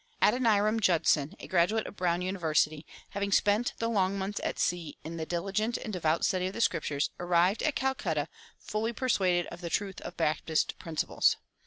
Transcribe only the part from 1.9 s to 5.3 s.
Brown University, having spent the long months at sea in the